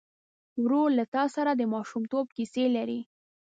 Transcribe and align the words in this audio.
ورور 0.63 0.89
له 0.97 1.05
تا 1.15 1.23
سره 1.35 1.51
د 1.55 1.61
ماشومتوب 1.73 2.25
کیسې 2.35 2.65
لري. 2.75 2.99